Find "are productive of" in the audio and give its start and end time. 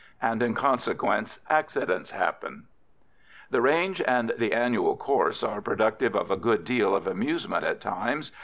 5.43-6.31